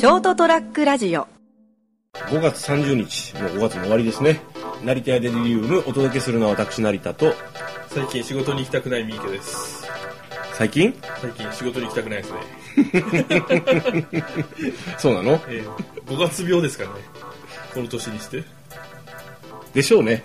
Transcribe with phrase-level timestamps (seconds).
[0.00, 1.28] ショートトラックラジオ。
[2.14, 4.40] 5月30日、もう5月の終わりですね。
[4.82, 7.34] 成田屋デリリウム、お届けするのは私、成田と、
[7.88, 9.86] 最近仕事に行きたくない三池です。
[10.54, 10.94] 最近？
[11.20, 12.38] 最近仕事に行きたくないですね、
[14.96, 15.32] そうなの？
[15.48, 15.70] えー、
[16.06, 16.96] 5月病ですからね。
[17.74, 18.42] この年にして。
[19.74, 20.24] でしょうね。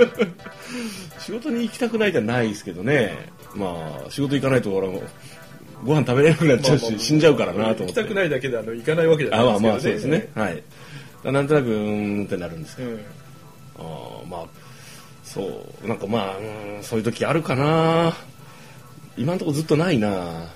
[1.20, 3.28] 仕事に行きたくないじゃないですけどね。
[3.54, 5.02] まあ、仕事行かないと俺も、
[5.86, 7.82] ご飯食べれなくなっちゃうし、死んじゃうからなと思って。
[7.84, 11.22] 行きたくないだけであの行かないわけじゃあないまあですけどねまあ、そうですね。
[11.24, 11.32] はい。
[11.32, 12.90] なんとなく、うーんってなるんですけど。
[12.90, 13.00] うん
[13.78, 14.46] あーまあ、
[15.22, 18.14] そう、なんかまあ、うんそういう時あるかな。
[19.16, 20.50] 今のところずっとないな。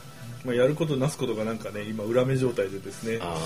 [0.44, 3.36] まあ、やることなすことがなんかね今裏目状態でですねあ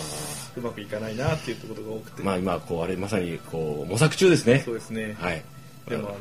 [0.57, 4.75] うまくいかないなっていうところが多くて、ーまあ今、こう、あれ、まさに、こう、模索中ですねそう。
[4.75, 5.43] ですね、はい。
[5.89, 6.13] でもあ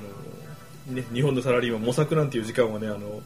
[0.89, 3.21] の、ね、日本のサラリーマン模索なんていう時間はねあの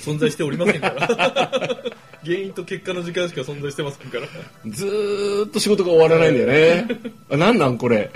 [0.00, 1.06] 存在しておりませんから
[2.24, 4.26] 原因と結果の時間しか存在してませんから
[4.66, 7.00] ずーっと仕事が終わらないんだよね。
[7.30, 8.10] あなんなんこれ。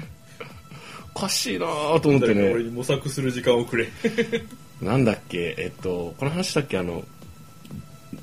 [1.15, 2.69] おかしいなーと思って誰か俺ね。
[2.71, 3.89] に模索する時間をくれ
[4.83, 7.05] なんだっけ、えっと、この話したっけ、あの、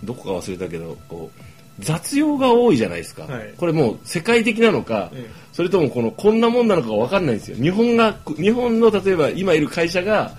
[0.04, 1.42] どこか忘れたけど、こう、
[1.80, 3.24] 雑用が多いじゃないですか。
[3.24, 7.58] はいこれもう世界的なのか、ええそれともこの、こんなもんなのかがわかんないんですよ。
[7.58, 10.34] 日本が、日本の例えば今いる会社が、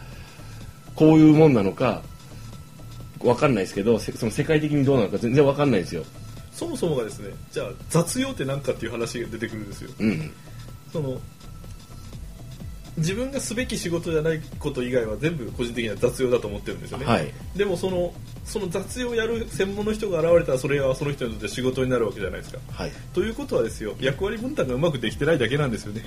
[0.94, 2.02] こういうもんなのか、
[3.24, 6.04] わかんないですけど、せその世界的にどうなのか全然わかんないんですよ。
[6.52, 10.32] そもそもがですねじゃあ雑用って何かっていう話が出てくるんですようん。
[10.92, 11.18] その
[12.98, 17.32] 自分がすべき仕事じゃないこと以外は全部個人的には雑用だと思ってるんですよね、はい。
[17.56, 18.12] でもその
[18.44, 22.92] その雑用をやる専門の人が現れたらそれはその人にとって仕事になるわけじゃないですかはい。
[23.14, 26.02] ということはですよ役割分担がうまくできてないだけなんですよね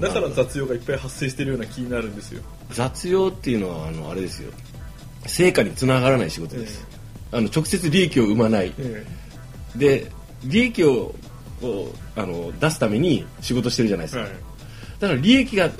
[0.00, 4.50] だから雑用がいっぱい発生してるような気になるんですよ雑用っていうのはあのあれですよ
[5.26, 6.86] 成果につながらない仕事です、
[7.32, 8.72] あの直接利益を生まない。
[8.78, 9.06] え
[9.76, 10.10] で
[10.44, 11.14] 利益を
[12.14, 14.32] あの出すために仕事してるじゃないですか、えはい。
[15.00, 15.70] だから利益が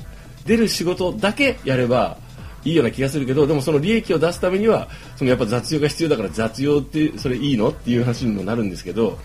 [0.44, 2.19] 出る仕事だけやれば
[2.65, 9.19] いいような気がするけどでもその利益を出すためにはそのやっぱ雑用が必要だから雑用ってそれいいのっていう話にもなるんですけど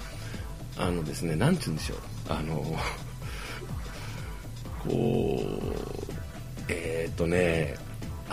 [0.78, 1.98] あのですねなんて言うんでしょう。
[2.30, 2.78] あの
[4.88, 7.76] こうえーっとね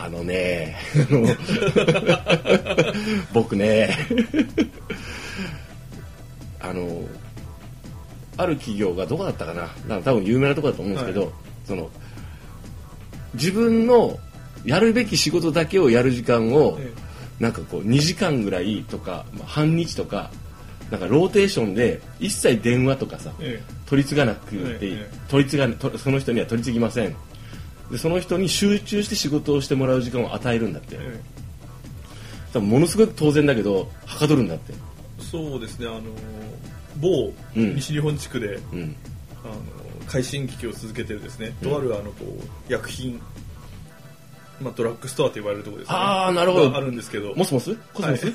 [0.01, 0.77] あのね
[3.35, 3.97] 僕ね
[6.61, 7.03] あの
[8.37, 11.31] ある企業がどこだったかななんか多分有名なところだと思うんですけど、はい。
[11.65, 11.91] その
[13.35, 14.19] 自分の
[14.65, 16.93] やるべき仕事だけをやる時間を、え
[17.41, 20.31] なんかこう2時間ぐらいとか、まあ、半日とか
[20.91, 27.17] なんかローテーションで一切電話とかさえ取り継がなくて、ええ取り継がとその人には取り継ぎません
[27.91, 31.21] でその人に集中して仕事をしてもらう時間を与えるんだって、え
[32.53, 34.73] 多分ものすごく当然だけどはかどるんだって。
[34.73, 36.03] えそうですねあの
[37.01, 37.75] 某うん。
[37.77, 38.97] 西日本地区で、うん。
[39.45, 39.55] あの
[40.07, 43.21] 快進撃を続けてるですね、とあるあのこう薬品、
[44.61, 45.99] まあ、ドラッグストアと呼ばれるところですね。
[45.99, 46.71] あーなるほど。
[46.71, 47.33] があるんですけど。
[47.37, 48.35] モスモスコスモス、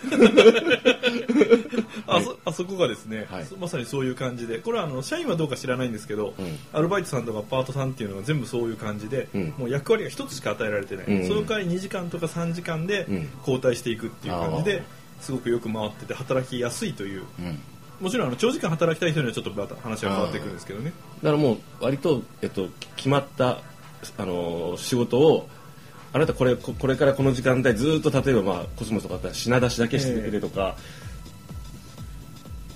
[2.08, 3.46] あそあそこがですね、はい。
[3.46, 4.60] そまさにそういう感じで。
[4.60, 6.58] これはあの社員はどうか知らないんですけど、うん。
[6.72, 9.54] アルバイトさんとかパートさんっていうのは全部そういう感じで、うん。
[9.58, 11.28] もう役割が一つしか与えられてない、うん。
[11.28, 13.30] その代わり2時間とか3時間でうん。
[13.40, 14.84] 交代していくっていう感じあで
[15.20, 17.24] すごくよく回ってて働きやすいという。
[17.40, 17.60] うん。
[18.00, 20.92] もちろんあの長時間働きたい人にはちょっとまた話は変わってくるんですけどね。
[21.22, 23.60] だからもう割と、えっと、決まった、
[24.18, 25.48] あのー仕事を
[26.14, 30.78] あなたこれここれからこの時間帯ずっと例えば、まあ、コスモスとかだったら品出しだけしてくれとか、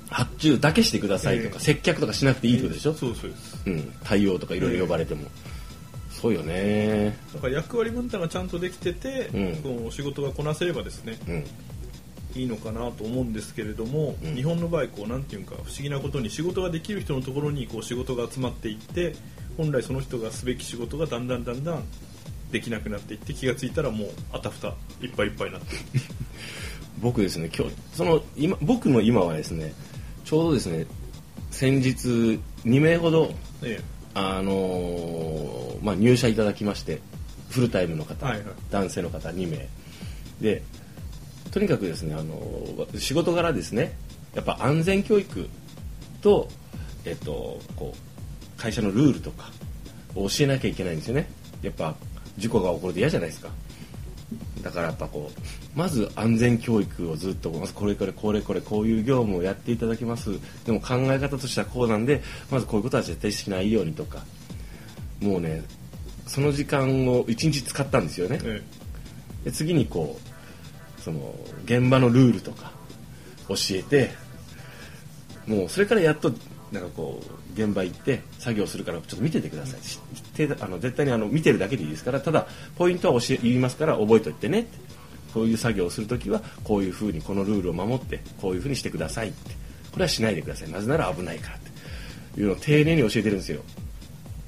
[0.09, 1.59] 発注だけしてくださいとか、ええ。
[1.59, 3.61] 接客とかしなくていいってことでしょ、そうそうです。
[3.67, 5.27] うん、対応とかいろいろ呼ばれても、
[6.09, 7.15] そうよね。
[7.31, 9.55] だから役割分担がちゃんとできてて、うん。
[9.57, 11.45] この仕事がこなせればですねうん。
[12.41, 14.35] いいのかなと思うんですけれども、うん。
[14.35, 19.15] 日本の場合こうなんていうか不思議なことに仕事ができる人のところにこう仕事が集まっていって
[19.57, 21.83] 本来その人がすべき仕事がだんだんだんだん
[22.51, 24.69] できなくなっていって気がついたらもうあたふた
[25.01, 25.75] いっぱいいっぱいになって。
[25.75, 25.81] る
[27.01, 29.73] 僕ですね今日その今僕の今はですね
[30.25, 30.87] ちょうどですね
[31.51, 33.79] 先日2名ほどえ
[34.13, 37.01] あのーまあ、入社いただきまして
[37.49, 38.45] フルタイムの方、はいはい。
[38.71, 39.67] 男性の方2名。
[40.41, 40.63] で
[41.51, 43.95] とにかくですね、あのー仕事柄ですね
[44.35, 45.49] やっぱ安全教育
[46.21, 46.49] と、
[47.05, 49.51] えっと、こう会社のルールとか
[50.15, 51.29] を教えなきゃいけないんですよね。
[51.61, 51.95] やっぱ
[52.37, 53.49] 事故が起こると嫌じゃないですか。
[54.61, 60.31] だからやっぱこうまず安全教育をずっとまずこれこれこれこれこういう業務をやっていただきます。
[60.65, 64.23] でも考え方としてはこうなんでまずこういうことは絶対しないようにとか。
[65.21, 65.63] もうね
[66.27, 68.39] その時間を1日使ったんですよね。
[68.43, 68.61] え。
[69.45, 70.19] で次にこ
[70.97, 71.33] うその
[71.65, 72.71] 現場のルールとか
[73.47, 74.11] 教えて
[75.47, 76.33] もうそれからやっと
[76.71, 79.79] なんかこう現場行って作業するからちょっと見ててください、
[80.59, 82.19] あの絶対にあの見てるだけでいいですから。
[82.19, 84.77] ただポイントは教え言いますから覚えておいてねって
[85.33, 89.67] こういう作業をするときはこういうふうにこのルールを守ってこういうふうにしてくださいって。
[89.97, 90.71] これはしないでください。
[90.71, 91.59] なぜなら危ないからっ
[92.35, 93.61] ていうのを丁寧に教えてるんですよ。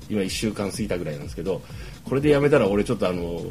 [0.10, 1.62] 今1週間過ぎたぐらいなんですけど
[2.04, 3.42] これでやめたら俺ちょっとあの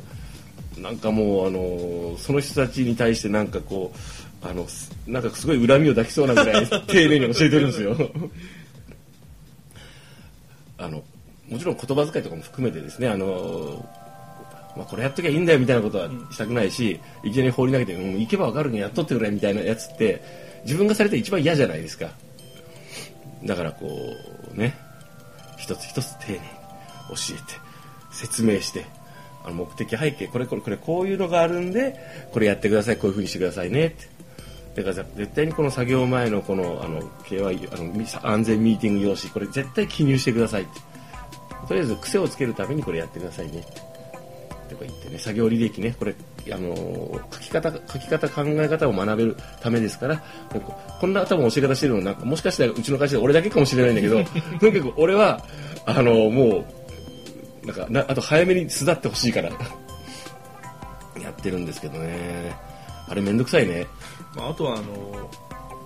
[0.77, 4.67] なんかもうあのその人たちに対してなんかこうあの
[5.07, 7.97] なんかすごい恨みを抱きそうなぐらい丁寧に教えてるんですよ。
[10.79, 11.03] あの
[11.49, 13.85] もちろん言葉遣いとかも含めてですねあの
[14.77, 20.23] まあ、これやっときゃいいんだよみたいなことはしたくないし、いきなり放り投げて、うん、行けばわかるにやっとってくれみたいなやつって
[20.63, 22.11] 自分がされて一番嫌じゃないですか。
[23.45, 24.15] だからこ
[24.55, 24.77] うね
[25.57, 26.45] 一つ一つ丁寧に教
[27.31, 27.61] えて
[28.11, 28.87] 説明して
[29.45, 31.99] あの目的背景これこれこれこういうのがあるんで
[32.33, 34.18] これやってくださいこういうふうにしてくださいねって
[34.83, 40.89] だから絶対にこの作業前のこのあの KY あの安全ミーティング用紙これ絶対記入してくださいって。
[41.69, 43.63] とりあえず癖をつけるためにこれやってくださいね。
[44.71, 46.15] とか言ってね作業履歴ねこれ
[46.53, 50.23] あの書き方書き方考え方を学べるためですから
[51.01, 54.23] こんな多分教え方してるのなんかもしかしたらうちの会社で俺だけかもしれないんだけど
[54.61, 55.43] とにかく俺は
[55.87, 56.65] あのも
[57.63, 62.55] うなんかなあと早めに巣立ってほしいからやってるんですけどね。
[63.09, 63.87] あれめんどくさいね、
[64.37, 65.31] まあ、あとはあの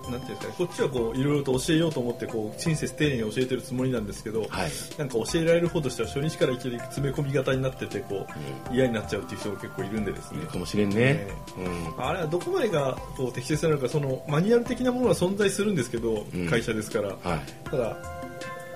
[0.09, 8.27] なんていうんですかね、こっちはこういろいろと教えようと思ってこう親切丁寧に教えてるつもりなんですけど、はい、なんか教えられる方としては初日からいきなり詰め込み型になっててこ
[8.67, 10.45] う、うん、嫌になっちゃうっていう人が結構いるんでですね。
[10.45, 11.27] かもしれんね。
[11.57, 17.97] うん、あれはどこまでがこう適切なのかそのマニュアル的なものは存在するんですけど、うん、会社ですから、はい、ただ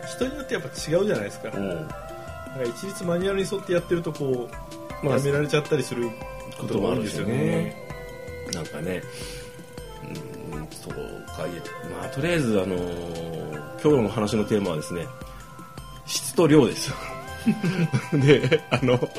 [0.08, 1.52] 人によってやっぱ違うじゃないですか。
[1.54, 1.94] うん、なんか
[2.64, 4.50] 一律マニュアルに沿ってやってるとこ
[5.04, 6.10] う、まあ、やめられちゃったりする
[6.58, 7.87] こともあるんですよね。
[8.52, 9.02] なんかね。
[10.52, 10.94] うんそう
[11.26, 11.46] か
[12.00, 15.06] まあとりあえずあのー、今日の話のテーマはですね
[16.06, 16.92] 質と量です
[18.14, 18.98] であの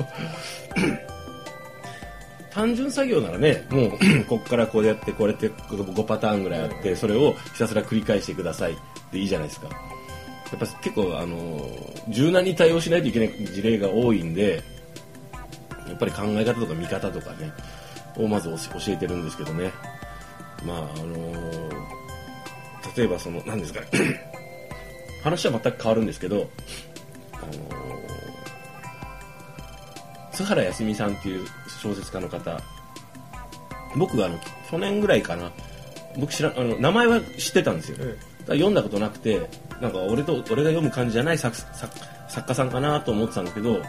[2.51, 3.91] 単純作業ならねもう
[4.27, 8.77] こっからこうやってこれって5パターンぐらいあってそれをひたすら繰り返してください
[9.13, 11.61] でいいじゃないですかやっぱ結構あの
[12.09, 14.63] 柔軟に対応しないといけない事例が多いんで
[15.87, 17.53] やっぱり考え方とか見方とかね
[18.19, 18.56] をまず教
[18.88, 19.73] えてるんですけどね。
[20.65, 21.70] まああのー、
[22.97, 23.87] 例えばその何ですかね。
[25.23, 26.49] 話は全く変わるんですけど、
[27.32, 31.47] あのー、津原康美さんっていう
[31.82, 32.61] 小説家の方
[33.97, 34.38] 僕があの
[34.70, 35.50] 去年ぐらいかな
[36.19, 37.99] 僕知らあの名前は知ってたんですよ、
[38.47, 39.49] 読んだことなくて
[39.81, 43.81] なんか俺と俺が読む感じじゃない作作家さんかなと思ってたんだけど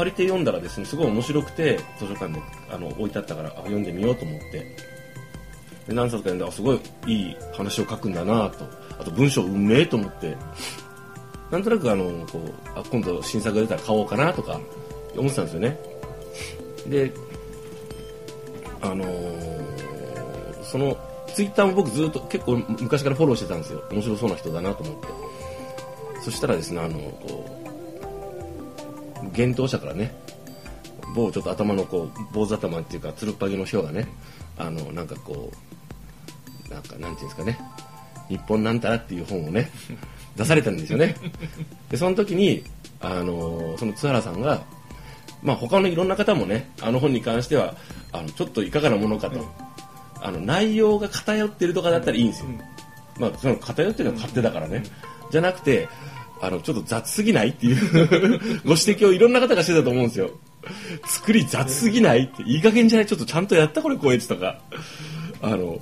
[0.00, 4.66] 借りて読んだらですねすごい面白くて図書館であの置いてあったから読んでみようと思って。
[5.88, 8.64] で何冊か読んであすごいいい話を書くんだなと。
[8.98, 10.36] あと文章うめえと思って。
[11.50, 14.58] なんとなくあのこうあ今度新作が出たら買おうかなとか
[15.16, 15.78] 思ってたんですよね。
[16.86, 17.12] で
[18.80, 20.96] あのー、その
[21.34, 23.82] ツイッターも僕ずっと結構昔からフォローしてたんですよ。
[23.90, 25.08] 面白そうな人だなと思って。
[26.22, 27.59] そしたらですねあのこう
[29.30, 30.14] 幻冬者からね
[31.14, 34.06] 某ちょっと頭のこう坊主頭っていうかつるっぱげの人がね
[34.58, 35.50] あのなんかこ
[36.68, 37.58] うなんかなんていうんですかね
[38.28, 39.70] 日本なんたらっていう本をね
[40.36, 41.16] 出されたんですよね。
[41.90, 42.62] でその時に
[43.00, 44.62] あのその津原さんが
[45.42, 47.74] まあ他のいろんな方もねあの本に関しては
[48.12, 49.46] あのちょっといかがなものかと、うん、
[50.20, 52.60] あの内容が偏ってるとかだったらいいんですよ、うん、
[53.18, 54.76] まあその偏ってるのは勝手だからね、
[55.24, 55.88] うん、じゃなくて
[56.42, 60.30] あのちょっと雑すぎないっていうご指摘をいろんな方がしてたと思うんですよ。
[61.06, 63.06] 作り雑すぎないっていい加減じゃない？
[63.06, 63.82] ちょっとちゃんとやった？
[63.82, 64.60] これこいつとか
[65.42, 65.80] あの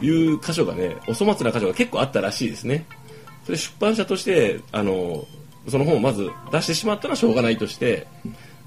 [0.00, 2.86] いう箇所がねお粗末な箇所が結構あったらしいですね。
[3.44, 5.26] それ出版社としてあの
[5.68, 8.06] その本をまず出してしまったのはしょうがないとして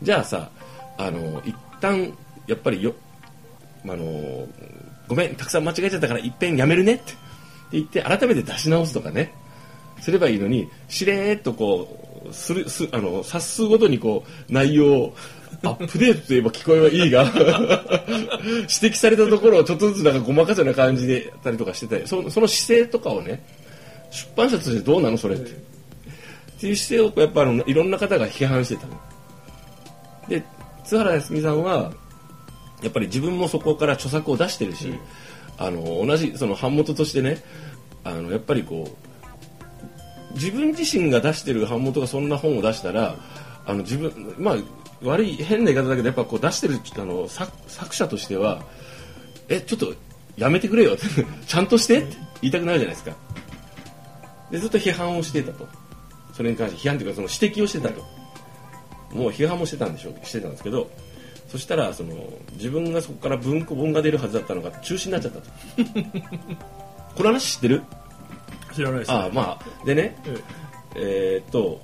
[0.01, 0.50] じゃあさ
[0.98, 2.94] あの一旦やっぱりよ
[3.84, 4.48] あの
[5.08, 7.13] ごめんたくさん間違えちゃったからいっぺんやめるねって
[7.72, 9.34] 言って改めて出し直すとかね。
[10.01, 15.16] すればいいのにしれーっとこうするすあの冊数ごとにこう内容を
[15.63, 23.44] アップデートといえば聞こえはいいが 指摘されたところをちょっとずつなんかごまかすような感じでやったりとかしててそその姿勢とかをね
[24.12, 25.18] 出版社としてどうなの？
[25.18, 25.51] それって。
[26.58, 28.88] っていう姿勢をやっぱあのいろんな方が批判してた
[30.27, 30.44] で
[30.84, 31.94] 津原康美さんは
[32.82, 35.00] やっぱり自分もそこから著作を出してるし、うん、
[35.58, 37.44] あの同じその版元としてね
[38.04, 39.07] あのやっぱりこう
[40.38, 43.15] 自分自身が出してる版元がそんな本を出したら
[43.65, 44.56] あの自分まあ
[45.03, 48.63] 悪い変な言い方だけどやっぱこう出してるあの作作者としては
[49.50, 49.94] えちょっと
[50.38, 50.94] やめてくれよ。
[50.94, 51.03] っ て
[51.46, 53.15] ちゃんとしてって言いたくなるじゃないですか。
[54.51, 55.67] でずっと批判をしてたと。
[56.34, 58.01] それに関して批判というかその指摘をしてたと。
[59.13, 60.25] もう批判もしてたんでしょう。
[60.25, 60.89] してたんですけど
[61.48, 62.13] そしたらその
[62.53, 65.50] 自分がそこから文庫本が出るはずだったのが中止になっちゃったと。
[67.15, 67.84] この話知ってる？
[68.78, 70.16] 知らないですああまあでね
[70.96, 71.44] ええ。
[71.46, 71.82] ーっと、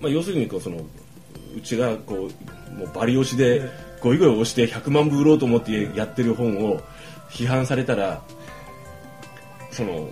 [0.00, 0.78] まあ、要するにこうその
[1.56, 2.28] うちがこ
[2.70, 6.80] うもうバリ押しでえゴイゴイ押して100万部売ろうと思ってやってる本を
[7.30, 8.22] 批判されたら
[9.70, 10.08] その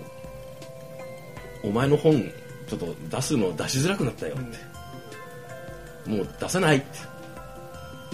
[1.63, 2.21] お前の本
[2.67, 7.13] ちょっと出すの出しづらくなったよって、もう出さないって。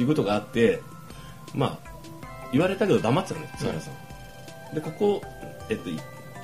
[0.01, 0.81] いうことがあって
[1.53, 1.89] まあ
[2.51, 3.91] 言われたけど黙ってたのね津原さ
[4.71, 5.21] ん、でここ、
[5.69, 5.89] えっと、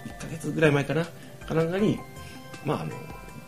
[0.05, 1.05] 1ヶ月ぐらい前かな。
[1.47, 1.99] かなんかに
[2.65, 2.93] まああの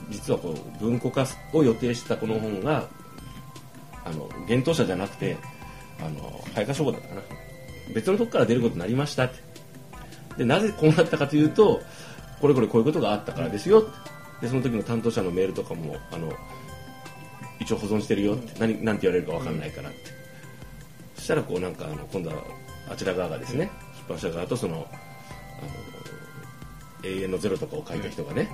[0.09, 2.87] 実はこう文庫化を予定してたこの本が
[4.05, 5.37] あの幻冬者じゃなくて
[5.99, 7.21] あの早川書房だったかな。
[7.93, 9.39] 別のとこから出ることになりましたって。
[10.37, 11.81] でなぜこうなったかというと
[12.39, 13.91] これこれこういうことがあったからですよって。
[14.41, 16.31] でその時の担当者のメールとかもあの
[17.59, 18.59] 一応保存してるよって。
[18.59, 19.99] 何何て言われるか分かんないからって。
[21.15, 22.43] そしたらこうなんかあの今度は
[22.89, 23.69] あちら側がですね
[24.07, 24.81] 出版社側とそのあの
[27.03, 28.49] 永遠のゼロとかを書いた人がね、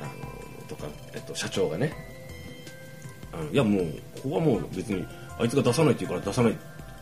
[0.00, 1.92] あのとか、えっと、社長がね
[3.32, 5.04] あのいやもうここはもう別に
[5.38, 6.56] あいつが出さないって言うから出さないっ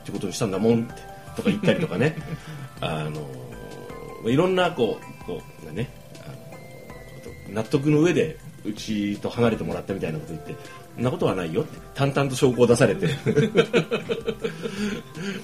[0.05, 2.17] てことにしたんだもんってとか言ったりとかね。
[2.81, 5.89] あのいろんなこうこうね
[6.25, 6.29] あ
[7.49, 10.55] の納得の上でうちと離れてもらったみたいなこと言って
[10.97, 13.07] そんなことはないよって淡々と証拠を出されて。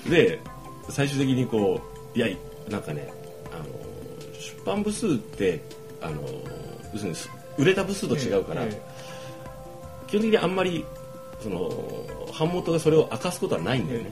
[0.08, 0.40] で
[0.88, 1.80] 最終的にこ
[2.14, 2.26] ういや
[2.68, 3.08] なんかね
[3.52, 3.81] あの出
[4.64, 5.62] 版部数って
[6.00, 6.22] あの
[6.92, 7.16] 要するに
[7.58, 8.92] 売れた部数と違うから、ええ
[10.12, 10.84] 基本的にあんまり
[11.40, 11.70] その
[12.38, 14.10] 版元がそれを明かすことはないんだよね、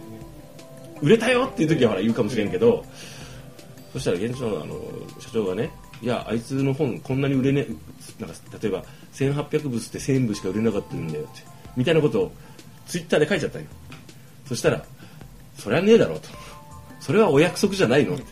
[1.03, 2.87] 売れたよっていう時はほら言うかもしれんけど、
[3.93, 4.81] そしたら現地のあの
[5.19, 7.67] 社長がねいやあいつの本こんなに売れね
[8.19, 11.43] なんか例えば1800部って1000部しか売れなかったんだよって
[11.77, 12.33] みたいなことを
[12.87, 13.69] ツイッターで書いちゃったんよ。
[14.47, 14.83] そしたら
[15.59, 16.31] そりゃねえだろうと。
[16.99, 18.25] それはお約束じゃないのって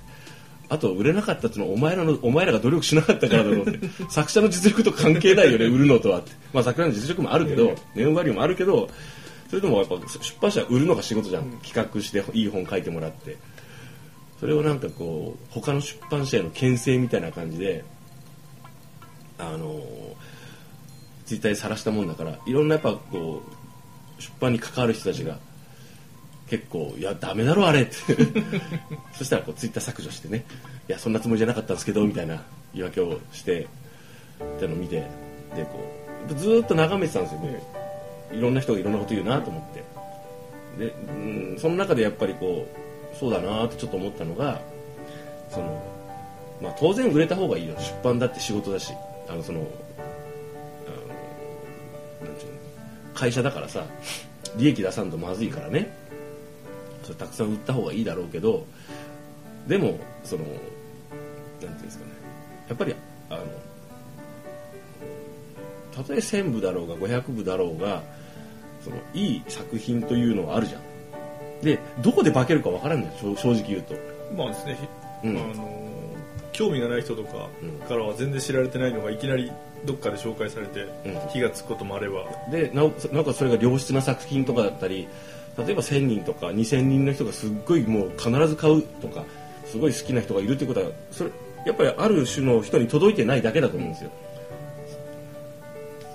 [0.71, 3.89] あと売れなかったっていうのはお前らのお前らが努力しなかったからだろうって。
[4.11, 6.33] 作者の実力と関係ないよね 売るのとはって。
[6.53, 8.91] まあ作者の実力もあるけどネオンバリューもあるけど
[9.49, 13.37] それでもやっぱ出版社は売るのが仕事じゃん、企画していい本書いてもらって。
[14.39, 17.85] それをなんかこう他の出版社への牽制みたいな感じで
[19.37, 19.81] あの
[21.27, 25.39] ツイッターで晒したもんだからいろんなやっぱこう出版に関わる人たちが
[26.51, 27.95] 結構「いやダメだろあれ」っ て
[29.13, 30.45] そしたらこうツイッター削除してね
[30.89, 32.43] 「いやそんなつもりじゃなかったんですけど」みたいな
[32.75, 33.67] 言い訳をして
[34.57, 35.29] ってのを見て。
[35.55, 35.81] でこ
[36.31, 37.63] うずっと眺めてたんですよ、ね、
[38.33, 39.83] いろんな人がいろんなこと言うなと思って。
[40.79, 42.69] で、うん、その中でやっぱりこ
[43.13, 44.61] うそうだなってちょっと思ったのが
[45.51, 45.83] その、
[46.61, 47.75] まあ、当然売れた方がいいよ。
[47.79, 48.93] 出版だって仕事だし。
[49.29, 49.67] あのその。
[53.15, 53.83] 会社だからさ
[54.57, 55.93] 利益出さんとまずいからね。
[57.09, 58.67] それたくさん売った方がいいだろうけど
[59.67, 62.11] でもそのなんていうんですかね。
[62.69, 62.95] やっぱり
[63.31, 63.45] あの
[65.95, 68.03] たとえ1000部だろうが500部だろうが
[68.85, 70.83] そのいい作品というのはあるじゃん。
[71.63, 73.95] でどこで化けるかわからんのよ正正直言うと。
[74.37, 74.79] まあですね、
[75.25, 75.37] うん。
[75.39, 75.89] あの
[76.53, 77.89] 興味がない人とかうん。
[77.89, 79.51] からは全然知られてないのがいきなり
[79.87, 81.29] どっかで紹介されてうん。
[81.31, 85.09] 火がつくこともあれば、でなおなんかそれが良質な作品とかだったり
[85.59, 89.25] 例えば1000人とか2000人の人がすっごいもう必ず買うとか
[89.67, 91.31] すごい好きな人がいるということはそれ
[91.67, 94.11] やっぱりある種の人に届いてないだけだと思うんですよ。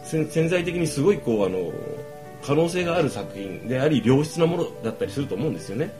[0.05, 1.73] 潜在的にすごいこうあの
[2.43, 5.91] 可能性がある作品であり良質なものだったりすると思うんですよね。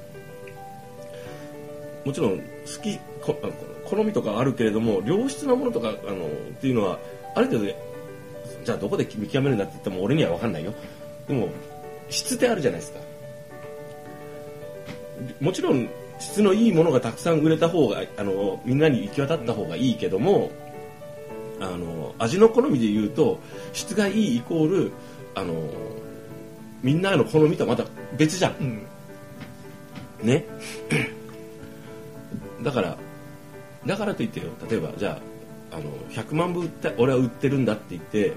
[2.06, 2.44] もちろん好
[2.82, 6.30] き好みとかあるけれども良質なものとかあのっ
[6.62, 7.00] ていうのは
[7.36, 10.74] ある程度じゃあどこで見極めるんだって言っても俺には分かんないよ。
[11.28, 11.50] でも
[12.10, 13.00] 質ってあるじゃないですか。
[15.39, 15.89] もちろん
[16.20, 20.51] 質のいいものがたくさん売れた方があのみんなに行き渡った方がいいけども
[21.60, 23.39] あの味の好みで言うと
[23.74, 24.91] 質がいいイコール
[25.36, 25.53] あの
[26.82, 27.86] みんなの好みとはまた
[28.17, 28.55] 別じゃん。
[28.60, 28.88] うん。
[30.22, 30.46] ね。
[32.62, 32.98] だから
[33.86, 35.20] だからといってよ例えばじゃ
[35.72, 38.34] ああの100万部売った俺は売ってるんだって言って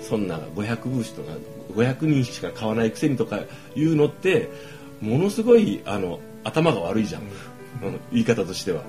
[0.00, 1.32] そんな500部とか
[1.74, 3.40] 500人しか買わないくせにとか
[3.74, 4.48] 言うのって
[5.00, 7.22] ものすごいあの頭が悪いじゃん、
[8.12, 8.82] 言い方としては。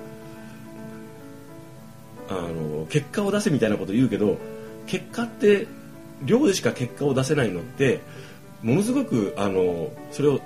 [2.30, 4.38] あの結果を出せみたいなこと言うけど
[4.86, 5.66] 結果って
[6.26, 8.02] 量でしか結果を出せないのって
[8.62, 10.42] ものすごくあのそれを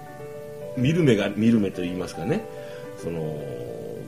[0.77, 2.45] 見る目が見る目と言いますかね。
[3.01, 3.43] その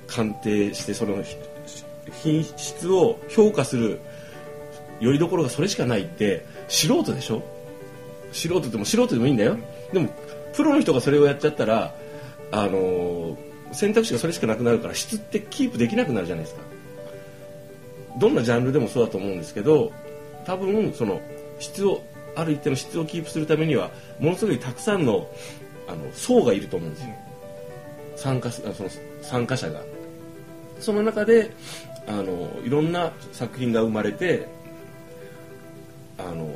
[0.05, 1.35] 鑑定してそのひ
[2.21, 3.99] 品質を評価する
[4.99, 7.41] よりどころがそれしかないって素人でしょ？
[8.31, 9.57] 素人でも素人でもいいんだよ。
[9.91, 10.09] でも
[10.53, 11.93] プロの人がそれをやっちゃったら
[12.51, 13.37] あの
[13.71, 16.61] 選択肢がそれしかなくなるから質ってキープできなくなるじゃないですか。
[18.19, 19.91] どんなジャンルでもそうだと思うんですけど
[20.45, 21.19] 多分その
[21.59, 22.03] 質を
[22.35, 25.27] ある一定の質をキープするためにはものすごいたくさんの
[25.87, 27.09] あの層がいると思うんですよ。
[28.15, 28.89] 参加あその
[29.21, 29.81] 参加者が。
[30.79, 31.51] その中で
[32.07, 34.47] あのいろんな作品が生まれて
[36.17, 36.49] あの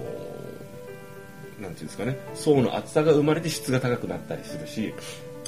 [1.60, 4.94] なんていうんですかね層の厚さが生まれて質が高くなったりするし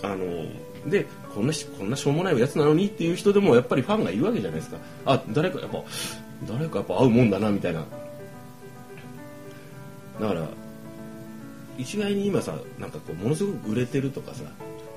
[0.01, 0.45] あの
[0.89, 4.77] でこんなしこんなしょうもないやつなのにっていう人でもやっぱりファンがいるわけじゃないですか。
[5.05, 5.83] あ誰かやっぱ
[6.47, 7.83] 誰かやっぱ合うもんだなみたいな。
[10.19, 10.47] だから
[11.77, 14.43] 一概に今さなんかこうものすごく売れてるとかさ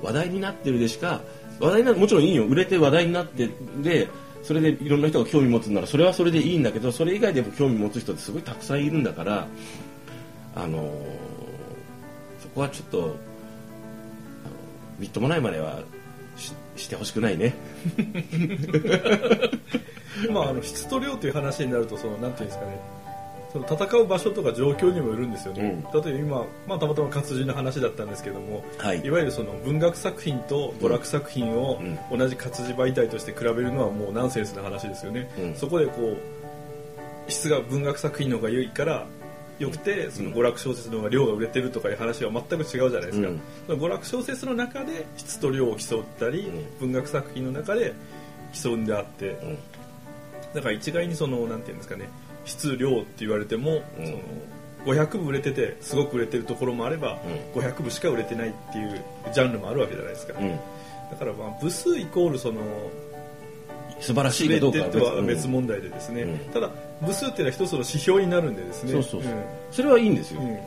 [0.01, 1.21] 話題になってるでしか
[1.59, 2.45] 話題なもちろんいいよ。
[2.45, 3.49] 売れて話題になって
[3.81, 4.09] で
[4.41, 9.47] それでいろんな人が興味持つならそれはそれでいいんだけどそれ以外でも興味持つ人ってすごいたくさんいるんだから
[10.55, 11.33] あのー
[12.43, 13.13] そこはちょっとあの
[14.99, 15.79] みっともないまでは
[16.35, 17.53] ししてほしくないね。
[20.29, 22.79] まあ、あの質と量という話になるとそのなんていうんですかね。
[23.53, 29.01] その戦う場所とか状況にもよるんですよね、例えば今、まあ、たまたま活字の話だったんですけども、はい。
[29.05, 31.79] いわゆるその文学作品と娯楽作品を
[32.11, 35.55] 同じ活字媒体として比べるのはもうナンセンスな話ですよね、うん。
[35.55, 36.17] そこでこ
[37.27, 39.05] う質が文学作品の方が良いから
[39.59, 43.41] 良くてその娯楽小説の方が量が売れてるとかいう話は全く違うじゃないですか、うん。
[43.67, 46.79] 娯楽小説の中で質と量を競ったり、うん。
[46.79, 47.93] 文学作品の中で
[48.53, 49.57] 競うんであって、ん。
[50.53, 52.09] だから一概にそのなんていうんですかね
[52.45, 54.05] 質量って言われても、うん。
[54.05, 54.19] その
[54.85, 57.19] 500部売れててすごく売れてるところもあれば、
[57.55, 59.01] う500部しか売れてないっていう
[59.33, 60.49] ジャンルもあるわけじゃないですか、うん。
[60.49, 60.57] だ
[61.17, 62.61] からまあ部数イコールその
[63.99, 65.27] 素晴らしい全かどうかはうん。
[65.27, 66.39] 別問題でですね、うん。
[66.51, 66.69] ただ
[67.05, 68.91] 部数っていうのは一つの指標になるんでですね。
[68.93, 69.33] そうそうそう。
[69.71, 70.49] それはいいんですよ、うん。
[70.49, 70.59] うん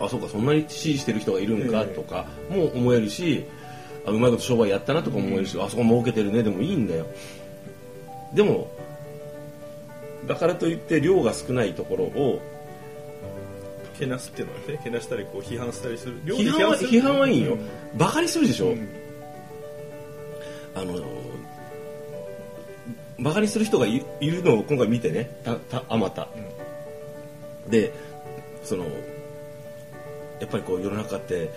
[0.00, 3.44] あそうかそんなに支持してる人がいるのかええとかも思えるし、
[4.04, 7.06] あうまいこと商売やったなとかも思えるし、あそこ儲けてるねでもいいんだよ。
[8.32, 8.68] でも
[10.26, 12.40] だからといって量が少ないところを
[13.96, 16.20] けなすっていうのはねけなしたりこう批判したりする。
[16.24, 17.98] 批判は批判はいいよ、うん。
[17.98, 18.88] バカにするでしょ、うん。
[20.74, 20.94] あの
[23.22, 26.28] バカにする人がいいるのを今回見てねたたあまた、
[27.68, 27.92] で
[28.64, 28.84] その
[30.40, 31.50] やっぱりこう世の中って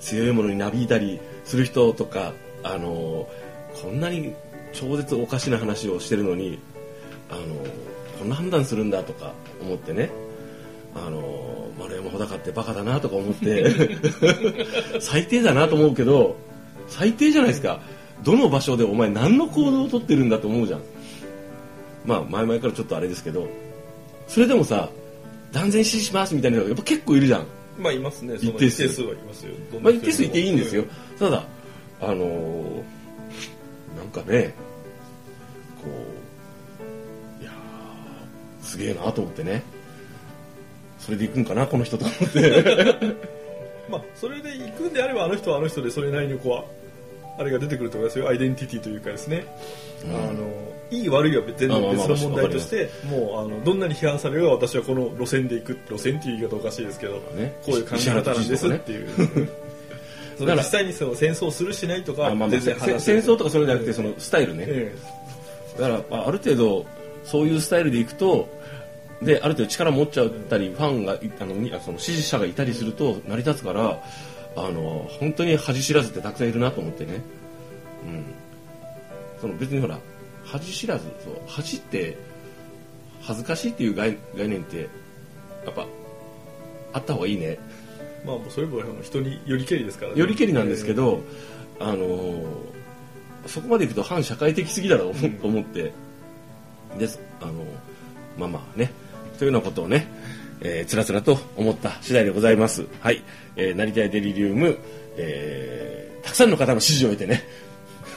[0.00, 3.28] 強いものになびいたりする人とかあの
[3.80, 4.34] こんなに
[4.72, 6.58] 超絶おかしな話をしてるのに
[7.30, 7.42] あの
[8.18, 10.10] こんな判断するんだとか思ってね。
[10.96, 13.66] あの丸山穂高ってバカだなとか思って
[15.00, 16.36] 最低だなと思うけど
[16.86, 17.80] 最低じゃないですか。
[18.22, 20.82] どの場所でお前何の行動をとってるんだと思うじゃん
[22.04, 23.48] まあ前々からちょっとあれですけど
[24.26, 24.88] それでもさ
[25.52, 27.46] 断然支持しますみたいな人がやっぱ結構いるじゃん。
[27.78, 28.34] まあいますね。
[28.36, 29.02] 一定数。
[29.02, 29.54] はいますよ。
[29.80, 30.84] まあ一定数いていいんですよ、
[31.18, 31.44] ただ
[32.00, 32.82] あのー
[33.96, 34.54] なんかね
[35.80, 35.88] こ
[37.40, 39.62] ういやーすげえなと思ってね。
[40.98, 43.16] それで行くんかなこの人と思って。
[43.90, 46.64] まあそれで行くんであればあの人はあの人でそれなりにこ
[47.38, 48.28] うあれが出てくると思いますよ。
[48.28, 49.44] アイデンティティというかですね、
[50.04, 50.16] うん。
[50.16, 59.08] あのいい悪いは全然別の問題としてもうあのどんなに批判されるが私はこの路線で行く路線っていう言い方おかしいですけど、ねこういう考え方なんですっていう。
[60.36, 62.36] そのだから実際にその戦争するしないとか戦
[63.20, 64.94] 争とかそういうんじゃなくてそのスタイルね、え
[65.78, 66.86] だからあある程度
[67.24, 68.48] そういうスタイルでいくと
[69.22, 74.02] である程度力持っちゃったりファンがいあのその支持者がいたりすると成り立つから
[74.56, 77.20] あの本当に恥知らずってたくさんいるなと思ってね、
[78.04, 78.24] うん、
[79.40, 79.98] その別にほら
[80.44, 82.16] 恥知らずそう恥って
[83.22, 84.88] 恥ずかしいっていう概概念って
[85.64, 85.86] やっぱ
[86.92, 87.42] あった方がいいね。
[87.46, 87.58] え
[88.24, 90.20] まあもうそれの人によりけりですからね。
[90.20, 91.20] よりけりなんですけど、
[91.80, 92.44] あのー
[93.46, 95.32] そこまでいくと反社会的すぎだろううん。
[95.34, 95.92] と思って。
[96.98, 97.20] です。
[97.42, 97.52] あの
[98.38, 98.90] まあまあね。
[99.38, 100.06] というようなことをね、
[100.60, 102.86] えーつらつらと思った次第でございます。
[103.00, 103.22] はい、
[103.56, 104.78] えー、成田屋デリリウム、
[105.16, 107.42] えーたくさんの方の支持を得てね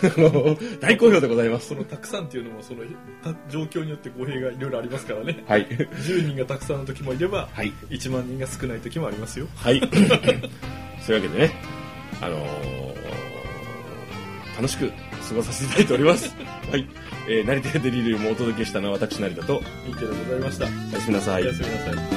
[0.79, 2.83] 大好評でございますそのたくさんっていうのもその
[3.23, 9.79] た状況によって語弊がいろいろありますからねはい10人がたくさんの時もいれば、はい1万人が少ない時もありますよはい。
[11.05, 11.53] そういうわけでね、
[12.21, 12.97] あのー
[14.57, 16.35] 楽しく過ごさせていただいております。
[16.71, 16.87] はい。
[17.29, 21.53] えー、成田屋デリリウムをお届けしたのは私成田と、いいけでございました、おやすみなさいおや。
[21.53, 22.16] すみなさい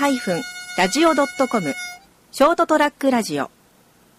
[0.00, 0.42] ハイフン
[0.78, 1.74] ラジオドットコム
[2.32, 3.50] ショートトラックラジオ。